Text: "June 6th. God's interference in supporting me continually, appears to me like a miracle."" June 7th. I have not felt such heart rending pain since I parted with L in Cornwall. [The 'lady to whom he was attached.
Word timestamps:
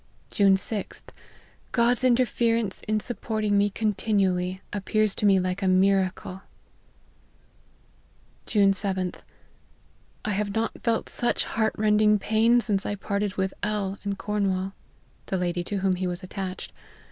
"June 0.31 0.55
6th. 0.55 1.09
God's 1.71 2.03
interference 2.03 2.81
in 2.87 2.99
supporting 2.99 3.55
me 3.55 3.69
continually, 3.69 4.63
appears 4.73 5.13
to 5.13 5.27
me 5.27 5.39
like 5.39 5.61
a 5.61 5.67
miracle."" 5.67 6.41
June 8.47 8.71
7th. 8.71 9.17
I 10.25 10.31
have 10.31 10.55
not 10.55 10.81
felt 10.81 11.07
such 11.07 11.43
heart 11.45 11.75
rending 11.77 12.17
pain 12.17 12.59
since 12.61 12.83
I 12.83 12.95
parted 12.95 13.35
with 13.35 13.53
L 13.61 13.99
in 14.03 14.15
Cornwall. 14.15 14.73
[The 15.27 15.37
'lady 15.37 15.63
to 15.65 15.77
whom 15.81 15.93
he 15.97 16.07
was 16.07 16.23
attached. 16.23 16.73